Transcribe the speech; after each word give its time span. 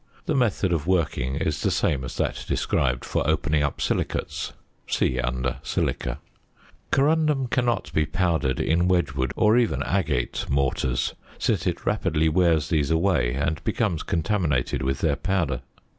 The 0.25 0.33
method 0.33 0.73
of 0.73 0.87
working 0.87 1.35
is 1.35 1.61
the 1.61 1.69
same 1.69 2.03
as 2.03 2.17
that 2.17 2.45
described 2.47 3.05
for 3.05 3.21
opening 3.29 3.61
up 3.61 3.79
silicates. 3.79 4.51
See 4.87 5.19
under 5.19 5.59
Silica. 5.61 6.17
Corundum 6.91 7.45
cannot 7.51 7.93
be 7.93 8.07
powdered 8.07 8.59
in 8.59 8.87
Wedgwood, 8.87 9.31
or 9.35 9.59
even 9.59 9.83
agate, 9.83 10.47
mortars; 10.49 11.13
since 11.37 11.67
it 11.67 11.85
rapidly 11.85 12.29
wears 12.29 12.69
these 12.69 12.89
away 12.89 13.35
and 13.35 13.63
becomes 13.63 14.01
contaminated 14.01 14.81
with 14.81 15.01
their 15.01 15.15
powder. 15.17 15.61